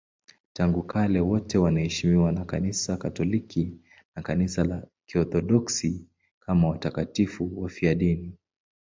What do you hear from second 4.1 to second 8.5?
na Kanisa la Kiorthodoksi kama watakatifu wafiadini.